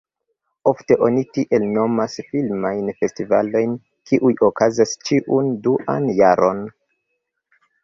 Ofte 0.69 0.95
oni 1.07 1.19
tiel 1.35 1.65
nomas 1.73 2.15
filmajn 2.29 2.89
festivalojn, 3.03 3.77
kiuj 4.11 4.33
okazas 4.49 4.97
ĉiun 5.11 5.55
duan 5.69 6.11
jaron. 6.25 6.67